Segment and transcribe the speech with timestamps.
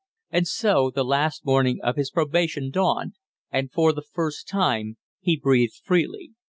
[0.31, 3.13] And so the last morning of his probation dawned,
[3.51, 6.31] and for the first time he breathed freely.